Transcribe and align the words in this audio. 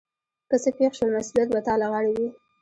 که 0.49 0.55
څه 0.63 0.69
پیښ 0.77 0.91
شول 0.97 1.09
مسؤلیت 1.17 1.47
به 1.53 1.59
تا 1.67 1.73
له 1.81 1.87
غاړې 1.91 2.11
وي. 2.17 2.27